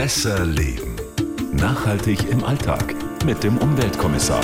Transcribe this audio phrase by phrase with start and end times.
[0.00, 0.96] Besser Leben.
[1.52, 2.94] Nachhaltig im Alltag
[3.26, 4.40] mit dem Umweltkommissar.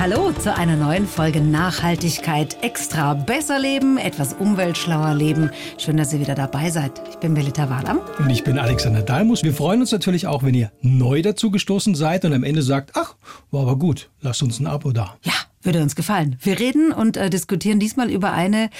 [0.00, 3.14] Hallo zu einer neuen Folge Nachhaltigkeit extra.
[3.14, 5.50] Besser leben, etwas umweltschlauer leben.
[5.78, 7.00] Schön, dass ihr wieder dabei seid.
[7.08, 8.00] Ich bin Melita Wadam.
[8.18, 9.44] Und ich bin Alexander Dalmus.
[9.44, 12.96] Wir freuen uns natürlich auch, wenn ihr neu dazu gestoßen seid und am Ende sagt,
[12.96, 13.14] ach,
[13.52, 15.18] war aber gut, lasst uns ein Abo da.
[15.22, 16.36] Ja, würde uns gefallen.
[16.40, 18.70] Wir reden und äh, diskutieren diesmal über eine,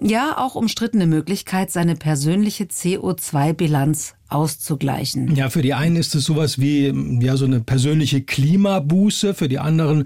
[0.00, 5.36] ja, auch umstrittene Möglichkeit, seine persönliche CO2-Bilanz auszugleichen.
[5.36, 9.58] Ja, für die einen ist es sowas wie ja so eine persönliche Klimabuße, für die
[9.58, 10.04] anderen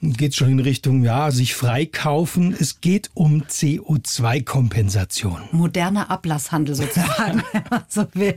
[0.00, 2.54] geht es schon in Richtung ja sich freikaufen.
[2.58, 5.42] Es geht um CO2-Kompensation.
[5.52, 8.34] Moderner Ablasshandel sozusagen, wenn man so will.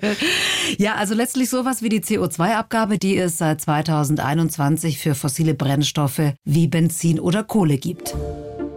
[0.78, 6.68] Ja, also letztlich sowas wie die CO2-Abgabe, die es seit 2021 für fossile Brennstoffe wie
[6.68, 8.16] Benzin oder Kohle gibt.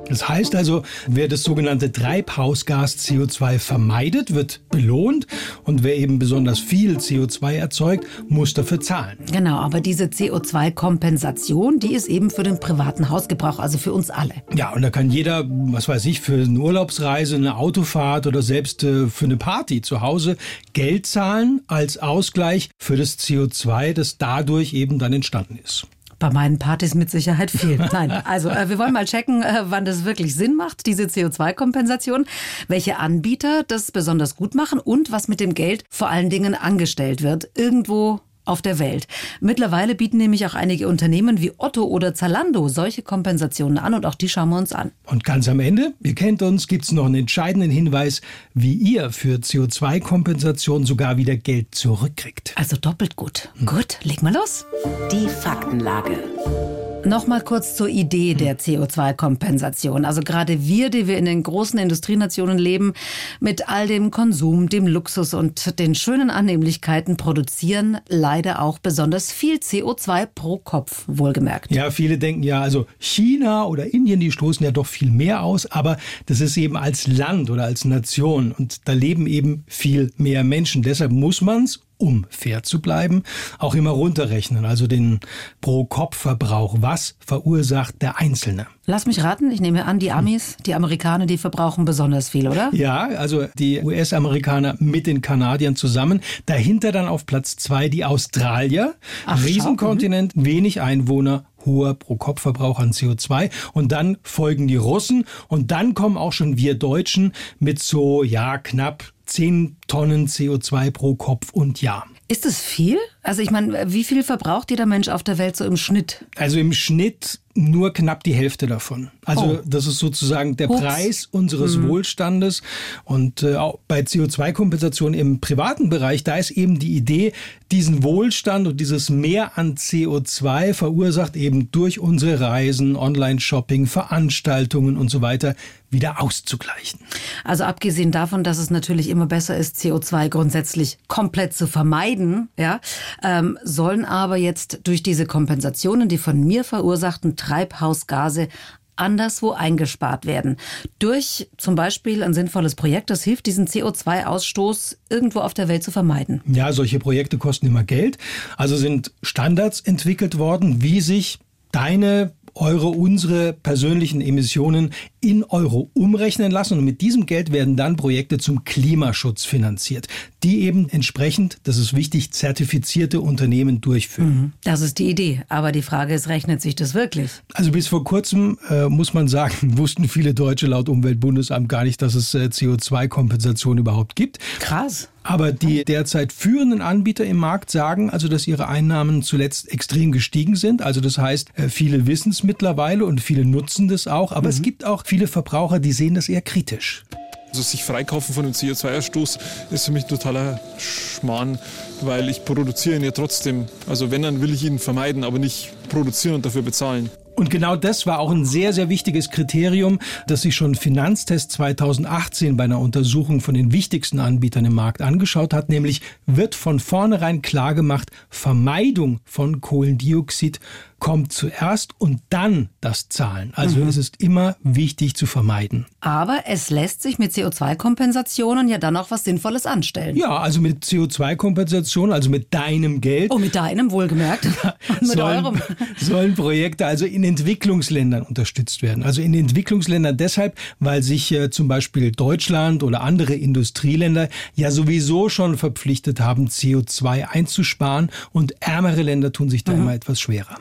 [0.09, 5.27] Das heißt also, wer das sogenannte Treibhausgas CO2 vermeidet, wird belohnt
[5.65, 9.19] und wer eben besonders viel CO2 erzeugt, muss dafür zahlen.
[9.33, 14.35] Genau, aber diese CO2-Kompensation, die ist eben für den privaten Hausgebrauch, also für uns alle.
[14.55, 18.85] Ja, und da kann jeder, was weiß ich, für eine Urlaubsreise, eine Autofahrt oder selbst
[18.85, 20.37] äh, für eine Party zu Hause
[20.73, 25.87] Geld zahlen als Ausgleich für das CO2, das dadurch eben dann entstanden ist.
[26.19, 27.77] Bei meinen Partys mit Sicherheit viel.
[27.93, 32.27] Nein, also äh, wir wollen mal checken, äh, wann das wirklich Sinn macht, diese CO2-Kompensation,
[32.69, 37.23] welche Anbieter das besonders gut machen und was mit dem Geld vor allen Dingen angestellt
[37.23, 37.51] wird.
[37.55, 39.07] Irgendwo auf der Welt.
[39.41, 44.15] Mittlerweile bieten nämlich auch einige Unternehmen wie Otto oder Zalando solche Kompensationen an und auch
[44.15, 44.93] die schauen wir uns an.
[45.05, 48.21] Und ganz am Ende, ihr kennt uns, gibt es noch einen entscheidenden Hinweis,
[48.55, 52.53] wie ihr für CO2-Kompensation sogar wieder Geld zurückkriegt.
[52.57, 53.51] Also doppelt gut.
[53.59, 53.67] Hm.
[53.67, 54.65] Gut, leg mal los.
[55.13, 56.86] Die Faktenlage.
[57.07, 60.05] Nochmal kurz zur Idee der CO2-Kompensation.
[60.05, 62.95] Also gerade wir, die wir in den großen Industrienationen leben,
[63.39, 69.59] mit all dem Konsum, dem Luxus und den schönen Annehmlichkeiten produzieren leider auch besonders viel
[69.59, 71.71] CO2 pro Kopf, wohlgemerkt.
[71.71, 75.67] Ja, viele denken ja, also China oder Indien, die stoßen ja doch viel mehr aus,
[75.67, 80.43] aber das ist eben als Land oder als Nation und da leben eben viel mehr
[80.43, 80.83] Menschen.
[80.83, 83.23] Deshalb muss man es um fair zu bleiben,
[83.59, 85.21] auch immer runterrechnen, also den
[85.61, 86.77] Pro-Kopf-Verbrauch.
[86.81, 88.67] Was verursacht der Einzelne?
[88.89, 92.71] Lass mich raten, ich nehme an, die Amis, die Amerikaner, die verbrauchen besonders viel, oder?
[92.73, 96.21] Ja, also die US-Amerikaner mit den Kanadiern zusammen.
[96.47, 98.95] Dahinter dann auf Platz zwei die Australier.
[99.27, 100.45] Ach, Riesenkontinent, schau.
[100.45, 103.51] wenig Einwohner, hoher Pro-Kopf-Verbrauch an CO2.
[103.73, 108.59] Und dann folgen die Russen und dann kommen auch schon wir Deutschen mit so, ja,
[108.59, 112.07] knapp 10 Tonnen CO2 pro Kopf und Jahr.
[112.29, 112.99] Ist das viel?
[113.27, 116.25] Also ich meine, wie viel verbraucht jeder Mensch auf der Welt so im Schnitt?
[116.37, 119.11] Also im Schnitt nur knapp die Hälfte davon.
[119.25, 119.59] Also oh.
[119.65, 120.81] das ist sozusagen der Ups.
[120.81, 121.89] Preis unseres hm.
[121.89, 122.63] Wohlstandes.
[123.05, 127.33] Und äh, auch bei CO2-Kompensation im privaten Bereich, da ist eben die Idee,
[127.73, 135.11] diesen Wohlstand und dieses Mehr an CO2 verursacht eben durch unsere Reisen, Online-Shopping, Veranstaltungen und
[135.11, 135.57] so weiter
[135.91, 137.01] wieder auszugleichen.
[137.45, 142.81] Also abgesehen davon, dass es natürlich immer besser ist, CO2 grundsätzlich komplett zu vermeiden, ja,
[143.23, 148.49] ähm, sollen aber jetzt durch diese Kompensationen, die von mir verursachten Treibhausgase
[148.97, 150.57] anderswo eingespart werden.
[150.99, 155.91] Durch zum Beispiel ein sinnvolles Projekt, das hilft, diesen CO2-Ausstoß irgendwo auf der Welt zu
[155.91, 156.41] vermeiden.
[156.47, 158.19] Ja, solche Projekte kosten immer Geld.
[158.57, 161.39] Also sind Standards entwickelt worden, wie sich
[161.73, 164.91] deine eure, unsere persönlichen Emissionen
[165.21, 170.09] in Euro umrechnen lassen und mit diesem Geld werden dann Projekte zum Klimaschutz finanziert,
[170.43, 174.29] die eben entsprechend, das ist wichtig, zertifizierte Unternehmen durchführen.
[174.29, 174.53] Mhm.
[174.65, 177.31] Das ist die Idee, aber die Frage ist, rechnet sich das wirklich?
[177.55, 182.01] Also bis vor kurzem äh, muss man sagen, wussten viele Deutsche laut Umweltbundesamt gar nicht,
[182.03, 184.39] dass es äh, CO2-Kompensation überhaupt gibt.
[184.59, 185.09] Krass.
[185.27, 190.55] Aber die derzeit führenden Anbieter im Markt sagen also, dass ihre Einnahmen zuletzt extrem gestiegen
[190.55, 190.83] sind.
[190.83, 194.31] Also das heißt, äh, viele wissen es mittlerweile und viele nutzen das auch.
[194.31, 194.55] Aber mhm.
[194.55, 197.05] es gibt auch viele Verbraucher, die sehen das eher kritisch.
[197.49, 199.39] Also sich freikaufen von dem CO2-Ausstoß
[199.73, 201.59] ist für mich totaler Schmarrn,
[202.03, 203.67] weil ich produziere ihn ja trotzdem.
[203.89, 207.11] Also wenn, dann will ich ihn vermeiden, aber nicht produzieren und dafür bezahlen.
[207.37, 212.57] Und genau das war auch ein sehr, sehr wichtiges Kriterium, das sich schon Finanztest 2018
[212.57, 217.43] bei einer Untersuchung von den wichtigsten Anbietern im Markt angeschaut hat, nämlich wird von vornherein
[217.43, 220.61] klargemacht, Vermeidung von Kohlendioxid
[220.99, 223.53] kommt zuerst und dann das Zahlen.
[223.55, 223.89] Also mhm.
[223.89, 225.87] es ist immer wichtig zu vermeiden.
[226.01, 230.17] Aber es lässt sich mit CO2-Kompensationen ja dann auch was Sinnvolles anstellen.
[230.17, 233.31] Ja, also mit CO2-Kompensation, also mit deinem Geld.
[233.31, 234.45] Oh, mit deinem wohlgemerkt.
[235.01, 235.63] mit sollen, eurem.
[235.99, 239.03] sollen Projekte also in Entwicklungsländern unterstützt werden.
[239.03, 245.29] Also in Entwicklungsländern deshalb, weil sich äh, zum Beispiel Deutschland oder andere Industrieländer ja sowieso
[245.29, 249.83] schon verpflichtet haben, CO2 einzusparen und ärmere Länder tun sich da mhm.
[249.83, 250.57] immer etwas schwerer.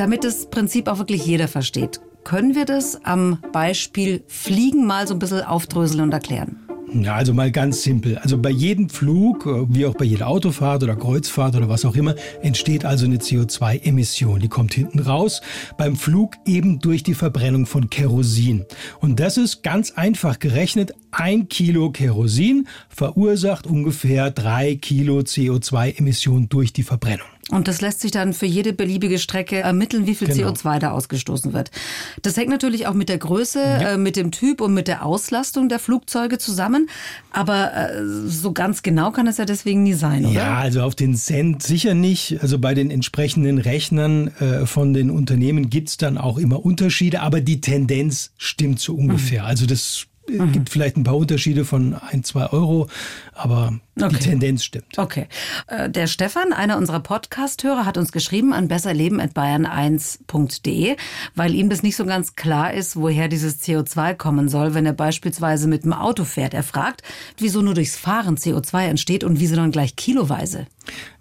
[0.00, 5.12] Damit das Prinzip auch wirklich jeder versteht, können wir das am Beispiel Fliegen mal so
[5.12, 6.69] ein bisschen aufdröseln und erklären?
[6.92, 8.18] Ja, also mal ganz simpel.
[8.18, 12.16] Also bei jedem Flug, wie auch bei jeder Autofahrt oder Kreuzfahrt oder was auch immer,
[12.42, 14.40] entsteht also eine CO2-Emission.
[14.40, 15.40] Die kommt hinten raus.
[15.78, 18.64] Beim Flug eben durch die Verbrennung von Kerosin.
[19.00, 20.92] Und das ist ganz einfach gerechnet.
[21.12, 27.26] Ein Kilo Kerosin verursacht ungefähr drei Kilo CO2-Emissionen durch die Verbrennung.
[27.50, 30.50] Und das lässt sich dann für jede beliebige Strecke ermitteln, wie viel genau.
[30.50, 31.70] CO2 da ausgestoßen wird.
[32.22, 33.80] Das hängt natürlich auch mit der Größe, ja.
[33.92, 36.79] äh, mit dem Typ und mit der Auslastung der Flugzeuge zusammen.
[37.30, 40.34] Aber äh, so ganz genau kann es ja deswegen nie sein, oder?
[40.34, 42.38] Ja, also auf den Cent sicher nicht.
[42.42, 47.40] Also bei den entsprechenden Rechnern äh, von den Unternehmen gibt's dann auch immer Unterschiede, aber
[47.40, 49.42] die Tendenz stimmt so ungefähr.
[49.42, 49.48] Mhm.
[49.48, 50.06] Also das
[50.38, 50.52] mhm.
[50.52, 52.88] gibt vielleicht ein paar Unterschiede von ein, zwei Euro,
[53.34, 54.08] aber okay.
[54.10, 54.98] die Tendenz stimmt.
[54.98, 55.28] Okay.
[55.66, 60.96] Äh, der Stefan, einer unserer Podcast-Hörer, hat uns geschrieben an besserleben.bayern1.de,
[61.34, 64.92] weil ihm das nicht so ganz klar ist, woher dieses CO2 kommen soll, wenn er
[64.92, 66.54] beispielsweise mit dem Auto fährt.
[66.54, 67.02] Er fragt,
[67.38, 70.66] wieso nur durchs Fahren CO2 entsteht und wieso dann gleich kiloweise.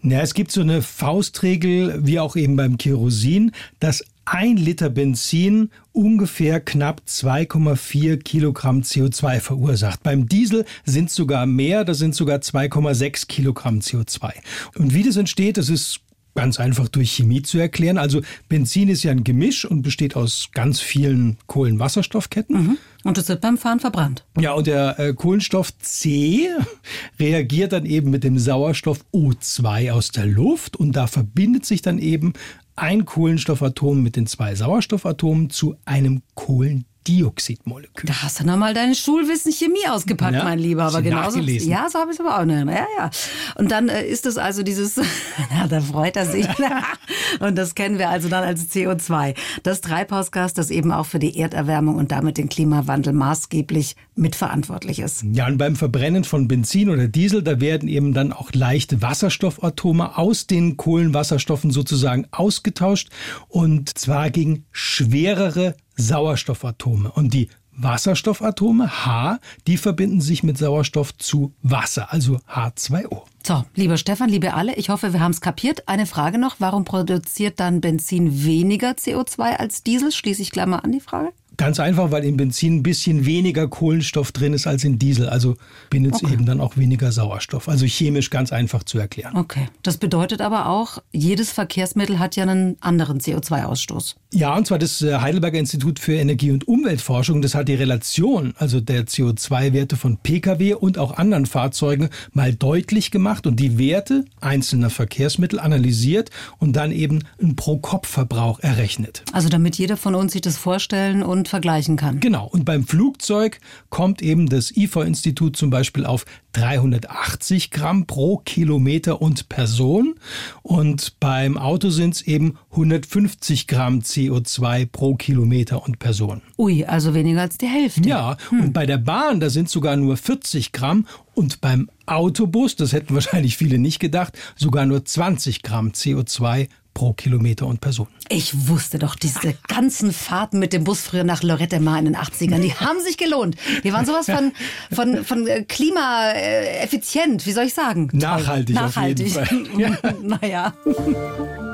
[0.02, 5.72] Ja, es gibt so eine Faustregel, wie auch eben beim Kerosin, dass ein Liter Benzin
[5.92, 10.04] ungefähr knapp 2,4 Kilogramm CO2 verursacht.
[10.04, 14.32] Beim Diesel sind es sogar mehr, das sind sogar 2,6 Kilogramm CO2.
[14.78, 16.02] Und wie das entsteht, das ist
[16.36, 17.98] ganz einfach durch Chemie zu erklären.
[17.98, 22.56] Also Benzin ist ja ein Gemisch und besteht aus ganz vielen Kohlenwasserstoffketten.
[22.56, 22.78] Mhm.
[23.04, 24.26] Und das wird beim Fahren verbrannt.
[24.40, 26.50] Ja, und der äh, Kohlenstoff C
[27.20, 31.98] reagiert dann eben mit dem Sauerstoff O2 aus der Luft und da verbindet sich dann
[31.98, 32.34] eben
[32.80, 38.08] ein Kohlenstoffatom mit den zwei Sauerstoffatomen zu einem Kohlen Dioxidmolekül.
[38.08, 40.84] Da hast du nochmal deine Schulwissen Chemie ausgepackt, ja, mein Lieber.
[40.84, 41.40] Aber genauso.
[41.40, 42.66] Ja, so habe ich es aber auch nicht.
[42.68, 43.10] Ja, ja.
[43.56, 44.96] Und dann äh, ist es also dieses,
[45.52, 46.48] ja, da freut er sich.
[47.40, 49.36] und das kennen wir also dann als CO2.
[49.64, 55.24] Das Treibhausgas, das eben auch für die Erderwärmung und damit den Klimawandel maßgeblich mitverantwortlich ist.
[55.32, 60.18] Ja, und beim Verbrennen von Benzin oder Diesel, da werden eben dann auch leichte Wasserstoffatome
[60.18, 63.10] aus den Kohlenwasserstoffen sozusagen ausgetauscht
[63.48, 67.12] und zwar gegen schwerere Sauerstoffatome.
[67.12, 73.24] Und die Wasserstoffatome H, die verbinden sich mit Sauerstoff zu Wasser, also H2O.
[73.50, 75.88] So, lieber Stefan, liebe alle, ich hoffe, wir haben es kapiert.
[75.88, 80.12] Eine Frage noch, warum produziert dann Benzin weniger CO2 als Diesel?
[80.12, 81.32] Schließe ich gleich mal an die Frage.
[81.60, 85.28] Ganz einfach, weil in Benzin ein bisschen weniger Kohlenstoff drin ist als in Diesel.
[85.28, 85.58] Also
[85.90, 86.32] bindet es okay.
[86.34, 87.68] eben dann auch weniger Sauerstoff.
[87.68, 89.36] Also chemisch ganz einfach zu erklären.
[89.36, 89.68] Okay.
[89.84, 94.16] Das bedeutet aber auch, jedes Verkehrsmittel hat ja einen anderen CO2-Ausstoß.
[94.32, 98.54] Ja, und zwar das äh, Heidelberger Institut für Energie- und Umweltforschung, das hat die Relation,
[98.58, 104.26] also der CO2-Werte von Pkw und auch anderen Fahrzeugen mal deutlich gemacht und die Werte
[104.42, 109.24] einzelner Verkehrsmittel analysiert und dann eben einen Pro-Kopf-Verbrauch errechnet.
[109.32, 112.20] Also damit jeder von uns sich das vorstellen und vergleichen kann.
[112.20, 112.48] Genau.
[112.48, 113.60] Und beim Flugzeug
[113.90, 120.16] kommt eben das IFA-Institut zum Beispiel auf 380 Gramm pro Kilometer und Person.
[120.62, 126.42] Und beim Auto sind es eben 150 Gramm CO2 pro Kilometer und Person.
[126.58, 128.08] Ui, also weniger als die Hälfte.
[128.08, 128.62] Ja, hm.
[128.62, 131.06] und bei der Bahn, da sind sogar nur 40 Gramm.
[131.36, 137.14] Und beim Autobus, das hätten wahrscheinlich viele nicht gedacht, sogar nur 20 Gramm CO2 pro
[137.14, 138.08] Kilometer und Person.
[138.30, 142.16] Ich wusste doch, diese ganzen Fahrten mit dem Bus früher nach Lorette Mar in den
[142.16, 143.56] 80ern, die haben sich gelohnt.
[143.84, 144.52] Die waren sowas von,
[144.92, 148.10] von, von äh, klimaeffizient, wie soll ich sagen?
[148.14, 148.76] Nachhaltig.
[148.76, 149.38] Nachhaltig.
[149.38, 150.16] Auf jeden Fall.
[150.24, 150.74] naja.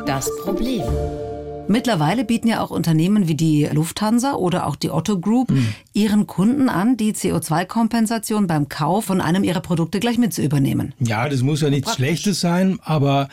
[0.05, 0.83] Das Problem.
[1.67, 5.73] Mittlerweile bieten ja auch Unternehmen wie die Lufthansa oder auch die Otto Group mhm.
[5.93, 10.93] ihren Kunden an, die CO2-Kompensation beim Kauf von einem ihrer Produkte gleich mit zu übernehmen.
[10.99, 12.05] Ja, das muss ja nichts Praktisch.
[12.05, 13.29] Schlechtes sein, aber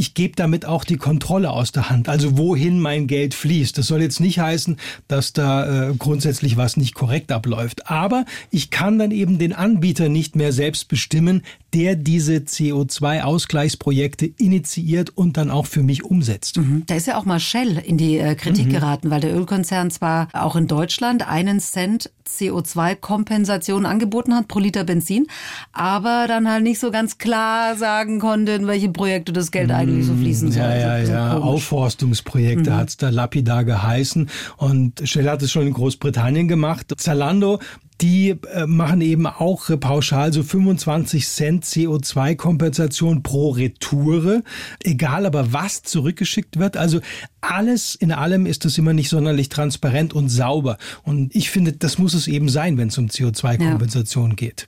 [0.00, 2.08] ich gebe damit auch die Kontrolle aus der Hand.
[2.08, 3.76] Also wohin mein Geld fließt.
[3.76, 4.78] Das soll jetzt nicht heißen,
[5.08, 7.90] dass da äh, grundsätzlich was nicht korrekt abläuft.
[7.90, 11.42] Aber ich kann dann eben den Anbieter nicht mehr selbst bestimmen,
[11.74, 16.56] der diese CO2-Ausgleichsprojekte initiiert und dann auch für mich umsetzt.
[16.56, 16.84] Mhm.
[16.86, 18.72] Da ist ja auch mal Shell in die äh, Kritik mhm.
[18.72, 24.84] geraten, weil der Ölkonzern zwar auch in Deutschland einen Cent CO2-Kompensation angeboten hat pro Liter
[24.84, 25.26] Benzin,
[25.72, 29.74] aber dann halt nicht so ganz klar sagen konnte, in welche Projekte das Geld mhm.
[29.74, 30.80] eigentlich die so fließen Ja, sollen.
[30.80, 31.38] ja, So ja.
[31.38, 34.28] Aufforstungsprojekte hat's da lapidar geheißen.
[34.56, 36.92] Und Shell hat es schon in Großbritannien gemacht.
[36.96, 37.58] Zalando,
[38.00, 44.42] die äh, machen eben auch äh, pauschal so 25 Cent CO2-Kompensation pro Retoure.
[44.82, 46.76] Egal aber was zurückgeschickt wird.
[46.76, 47.00] Also
[47.40, 50.78] alles in allem ist das immer nicht sonderlich transparent und sauber.
[51.02, 54.66] Und ich finde, das muss es eben sein, wenn es um CO2-Kompensation geht.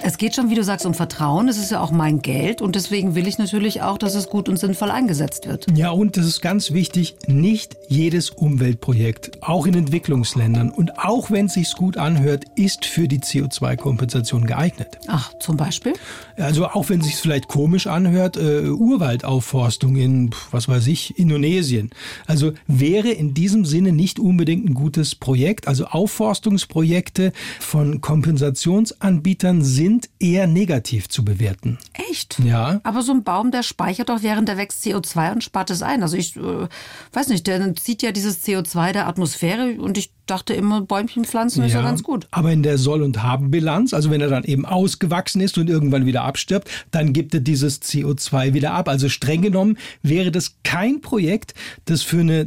[0.00, 1.48] Es geht schon, wie du sagst, um Vertrauen.
[1.48, 4.48] Es ist ja auch mein Geld und deswegen will ich natürlich auch, dass es gut
[4.48, 5.66] und sinnvoll eingesetzt wird.
[5.74, 11.46] Ja, und das ist ganz wichtig, nicht jedes Umweltprojekt, auch in Entwicklungsländern und auch wenn
[11.46, 14.98] es sich gut anhört, ist für die CO2-Kompensation geeignet.
[15.08, 15.94] Ach, zum Beispiel?
[16.36, 21.90] Also auch wenn es sich vielleicht komisch anhört, äh, Urwaldaufforstung in, was weiß ich, Indonesien.
[22.26, 25.66] Also wäre in diesem Sinne nicht unbedingt ein gutes Projekt.
[25.66, 29.87] Also Aufforstungsprojekte von Kompensationsanbietern sind
[30.20, 31.78] eher negativ zu bewerten.
[32.10, 32.38] Echt?
[32.40, 32.80] Ja.
[32.82, 36.02] Aber so ein Baum, der speichert doch, während der wächst CO2 und spart es ein.
[36.02, 36.68] Also ich äh,
[37.12, 41.64] weiß nicht, der zieht ja dieses CO2 der Atmosphäre und ich dachte immer, Bäumchen pflanzen
[41.64, 42.28] ist ja ganz gut.
[42.30, 46.06] Aber in der Soll- und Haben-Bilanz, also wenn er dann eben ausgewachsen ist und irgendwann
[46.06, 48.88] wieder abstirbt, dann gibt er dieses CO2 wieder ab.
[48.88, 51.54] Also streng genommen wäre das kein Projekt,
[51.86, 52.44] das für eine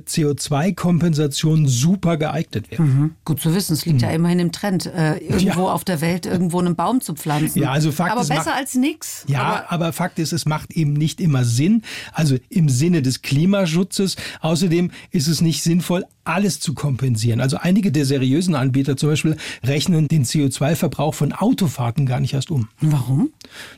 [0.72, 2.82] CO2-Kompensation super geeignet wäre.
[2.84, 3.12] Mhm.
[3.26, 6.60] Gut zu wissen, es liegt ja immerhin im Trend, äh, irgendwo auf der Welt irgendwo
[6.60, 7.62] einen Baum zu pflanzen.
[7.62, 9.26] Ja, also Fakt Aber ist, besser macht- als nix.
[9.28, 11.82] Ja, Aber aber, Fakt ist, es macht eben nicht immer Sinn.
[12.14, 14.16] Also im Sinne des Klimaschutzes.
[14.42, 17.42] Außerdem ist es nicht sinnvoll, alles zu kompensieren.
[17.42, 22.52] Also einige der seriösen Anbieter zum Beispiel rechnen den CO2-Verbrauch von Autofahrten gar nicht erst
[22.52, 22.68] um.
[22.80, 23.32] warum?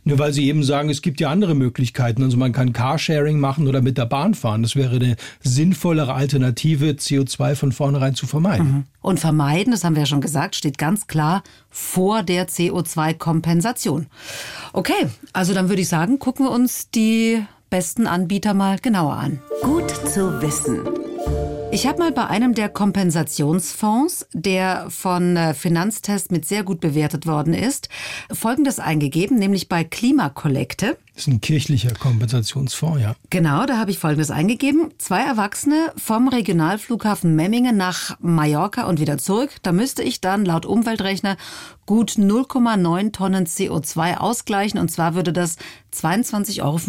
[0.04, 2.24] Nur weil sie eben sagen, es gibt ja andere Möglichkeiten.
[2.24, 4.64] Also man kann Carsharing machen oder mit der Bahn fahren.
[4.64, 8.86] Das wäre eine sinnvollere Alternative, CO2 von vornherein zu vermeiden.
[9.02, 14.08] Und vermeiden, das haben wir ja schon gesagt, steht ganz klar vor der CO2-Kompensation.
[14.72, 19.40] Okay, also dann würde ich sagen, gucken wir uns die besten Anbieter mal genauer an.
[19.62, 21.03] Gut zu wissen.
[21.74, 27.26] Ich habe mal bei einem der Kompensationsfonds, der von äh, Finanztest mit sehr gut bewertet
[27.26, 27.90] worden ist,
[28.32, 30.98] Folgendes eingegeben, nämlich bei Klimakollekte.
[31.16, 33.16] Das ist ein kirchlicher Kompensationsfonds, ja.
[33.30, 34.90] Genau, da habe ich Folgendes eingegeben.
[34.98, 39.52] Zwei Erwachsene vom Regionalflughafen Memmingen nach Mallorca und wieder zurück.
[39.62, 41.38] Da müsste ich dann laut Umweltrechner
[41.86, 44.80] gut 0,9 Tonnen CO2 ausgleichen.
[44.80, 45.58] Und zwar würde das
[45.94, 46.80] 22,75 Euro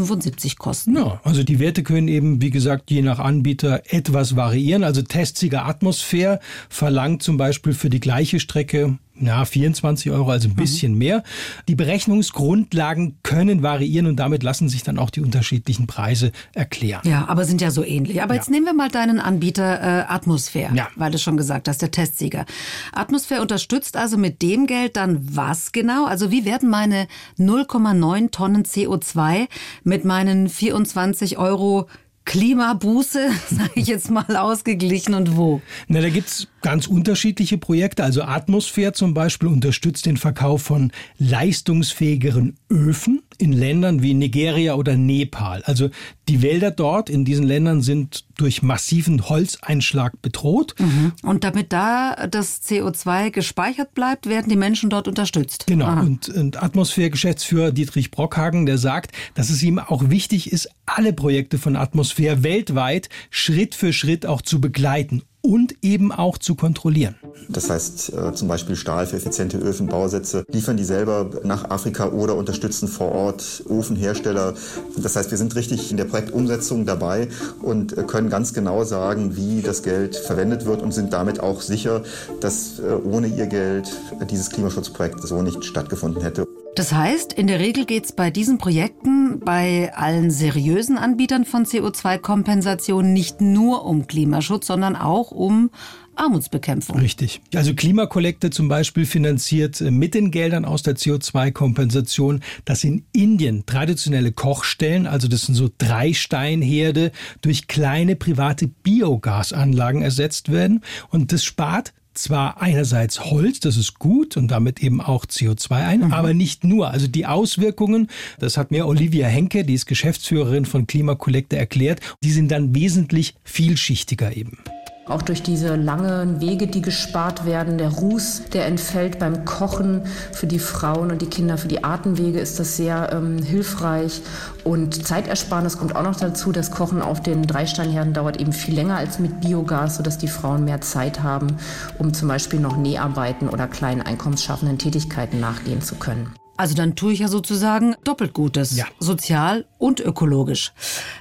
[0.56, 0.96] kosten.
[0.96, 4.84] Ja, also die Werte können eben, wie gesagt, je nach Anbieter etwas variieren.
[4.84, 6.40] Also Testsieger Atmosphäre
[6.70, 11.22] verlangt zum Beispiel für die gleiche Strecke ja, 24 Euro, also ein bisschen mehr.
[11.68, 17.02] Die Berechnungsgrundlagen können variieren und damit lassen sich dann auch die unterschiedlichen Preise erklären.
[17.04, 18.22] Ja, aber sind ja so ähnlich.
[18.22, 20.88] Aber jetzt nehmen wir mal deinen Anbieter äh, Atmosphäre, Ja.
[20.96, 22.44] weil du schon gesagt hast, der Testsieger.
[22.92, 26.06] Atmosphäre unterstützt also mit dem Geld dann was genau?
[26.06, 27.06] Also wie werden meine
[27.38, 29.46] 0,9 Tonnen CO2
[29.84, 31.86] mit meinen 24 Euro
[32.24, 35.60] Klimabuße, sage ich jetzt mal, ausgeglichen und wo?
[35.88, 38.02] Na, da gibt's ganz unterschiedliche Projekte.
[38.02, 44.96] Also Atmosphäre zum Beispiel unterstützt den Verkauf von leistungsfähigeren Öfen in Ländern wie Nigeria oder
[44.96, 45.62] Nepal.
[45.64, 45.90] Also
[46.28, 50.74] die Wälder dort in diesen Ländern sind durch massiven Holzeinschlag bedroht.
[51.22, 55.66] Und damit da das CO2 gespeichert bleibt, werden die Menschen dort unterstützt.
[55.66, 56.00] Genau.
[56.00, 61.58] Und, und Atmosphäre-Geschäftsführer Dietrich Brockhagen, der sagt, dass es ihm auch wichtig ist, alle Projekte
[61.58, 67.16] von Atmosphäre weltweit Schritt für Schritt auch zu begleiten und eben auch zu kontrollieren.
[67.50, 72.08] Das heißt äh, zum Beispiel Stahl für effiziente Öfen, Bausätze, liefern die selber nach Afrika
[72.08, 74.54] oder unterstützen vor Ort Ofenhersteller.
[74.96, 77.28] Das heißt, wir sind richtig in der Projektumsetzung dabei
[77.60, 81.60] und äh, können ganz genau sagen, wie das Geld verwendet wird und sind damit auch
[81.60, 82.02] sicher,
[82.40, 83.94] dass äh, ohne ihr Geld
[84.30, 86.46] dieses Klimaschutzprojekt so nicht stattgefunden hätte.
[86.74, 91.64] Das heißt, in der Regel geht es bei diesen Projekten, bei allen seriösen Anbietern von
[91.64, 95.70] CO2-Kompensation nicht nur um Klimaschutz, sondern auch um
[96.16, 96.98] Armutsbekämpfung.
[96.98, 97.40] Richtig.
[97.54, 103.66] Also Klimakollekte zum Beispiel finanziert äh, mit den Geldern aus der CO2-Kompensation, dass in Indien
[103.66, 110.82] traditionelle Kochstellen, also das sind so Drei-Steinherde, durch kleine private Biogasanlagen ersetzt werden.
[111.10, 116.12] Und das spart zwar einerseits Holz, das ist gut und damit eben auch CO2 ein,
[116.12, 116.90] aber nicht nur.
[116.90, 122.30] Also die Auswirkungen, das hat mir Olivia Henke, die ist Geschäftsführerin von Klimakollekte, erklärt, die
[122.30, 124.58] sind dann wesentlich vielschichtiger eben.
[125.06, 130.46] Auch durch diese langen Wege, die gespart werden, der Ruß, der entfällt beim Kochen für
[130.46, 134.22] die Frauen und die Kinder, für die Atemwege ist das sehr ähm, hilfreich.
[134.64, 136.52] Und Zeitersparnis kommt auch noch dazu.
[136.52, 140.64] Das Kochen auf den Dreisteinherden dauert eben viel länger als mit Biogas, sodass die Frauen
[140.64, 141.58] mehr Zeit haben,
[141.98, 146.32] um zum Beispiel noch Näharbeiten oder kleinen einkommensschaffenden Tätigkeiten nachgehen zu können.
[146.56, 148.76] Also dann tue ich ja sozusagen doppelt Gutes.
[148.76, 148.86] Ja.
[148.98, 150.72] Sozial und ökologisch.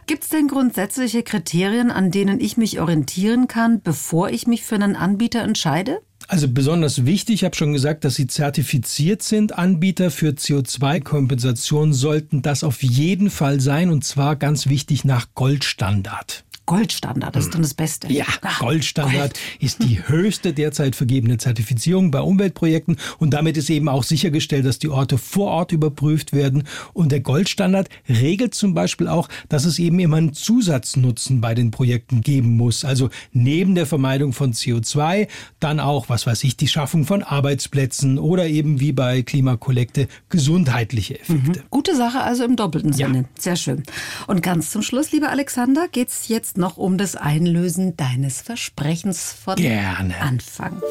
[0.05, 4.75] Gibt es denn grundsätzliche Kriterien, an denen ich mich orientieren kann, bevor ich mich für
[4.75, 6.01] einen Anbieter entscheide?
[6.27, 9.57] Also besonders wichtig, ich habe schon gesagt, dass sie zertifiziert sind.
[9.57, 16.45] Anbieter für CO2-Kompensation sollten das auf jeden Fall sein und zwar ganz wichtig nach Goldstandard.
[16.65, 18.11] Goldstandard, das ist dann das Beste.
[18.11, 19.39] Ja, Ah, Goldstandard Gold.
[19.59, 24.79] ist die höchste derzeit vergebene Zertifizierung bei Umweltprojekten und damit ist eben auch sichergestellt, dass
[24.79, 26.63] die Orte vor Ort überprüft werden.
[26.93, 31.71] Und der Goldstandard regelt zum Beispiel auch, dass es eben immer einen Zusatznutzen bei den
[31.71, 32.85] Projekten geben muss.
[32.85, 35.27] Also neben der Vermeidung von CO2
[35.59, 41.19] dann auch, was weiß ich, die Schaffung von Arbeitsplätzen oder eben wie bei Klimakollekte gesundheitliche
[41.19, 41.63] Effekte.
[41.69, 43.07] Gute Sache also im doppelten Ja.
[43.07, 43.25] Sinne.
[43.37, 43.83] Sehr schön.
[44.27, 49.55] Und ganz zum Schluss, lieber Alexander, geht's jetzt noch um das Einlösen deines Versprechens von
[49.55, 50.19] Gerne.
[50.19, 50.81] Anfang.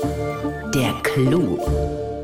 [0.74, 1.58] Der Clou.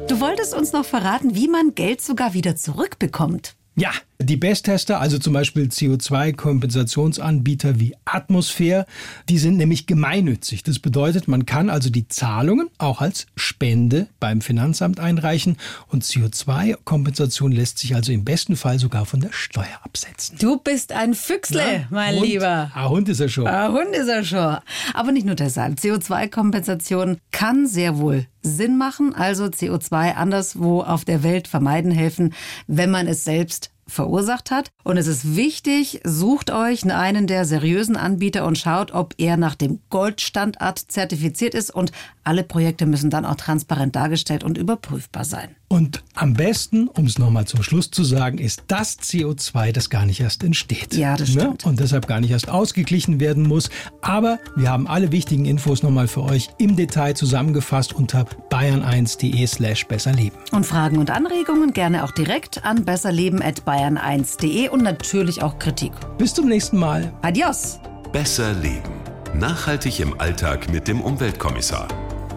[0.08, 3.56] Du wolltest uns noch verraten, wie man Geld sogar wieder zurückbekommt.
[3.74, 8.84] Ja, die Besttester, also zum Beispiel CO2-Kompensationsanbieter wie Atmosphäre,
[9.28, 10.64] die sind nämlich gemeinnützig.
[10.64, 15.56] Das bedeutet, man kann also die Zahlungen auch als Spende beim Finanzamt einreichen
[15.86, 20.36] und CO2-Kompensation lässt sich also im besten Fall sogar von der Steuer absetzen.
[20.40, 22.26] Du bist ein Füchsle, mein Hund.
[22.26, 22.72] Lieber.
[22.74, 23.46] Ah, Hund ist er schon.
[23.46, 24.56] Ah, Hund ist er schon.
[24.94, 25.78] Aber nicht nur deshalb.
[25.78, 32.34] CO2-Kompensation kann sehr wohl Sinn machen, also CO2 anderswo auf der Welt vermeiden helfen,
[32.66, 34.70] wenn man es selbst verursacht hat.
[34.84, 39.54] Und es ist wichtig, sucht euch einen der seriösen Anbieter und schaut, ob er nach
[39.54, 41.74] dem Goldstandard zertifiziert ist.
[41.74, 41.92] Und
[42.24, 45.57] alle Projekte müssen dann auch transparent dargestellt und überprüfbar sein.
[45.70, 50.06] Und am besten, um es nochmal zum Schluss zu sagen, ist das CO2, das gar
[50.06, 50.94] nicht erst entsteht.
[50.94, 51.42] Ja, das Ne?
[51.42, 51.66] stimmt.
[51.66, 53.68] Und deshalb gar nicht erst ausgeglichen werden muss.
[54.00, 59.86] Aber wir haben alle wichtigen Infos nochmal für euch im Detail zusammengefasst unter bayern1.de slash
[59.86, 60.38] besserleben.
[60.52, 65.92] Und Fragen und Anregungen gerne auch direkt an besserleben.bayern1.de und natürlich auch Kritik.
[66.16, 67.12] Bis zum nächsten Mal.
[67.22, 67.78] Adios!
[68.12, 68.88] Besser leben.
[69.34, 71.88] Nachhaltig im Alltag mit dem Umweltkommissar.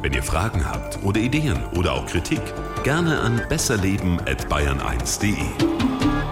[0.01, 2.41] Wenn ihr Fragen habt oder Ideen oder auch Kritik,
[2.83, 6.30] gerne an besserleben@bayern1.de.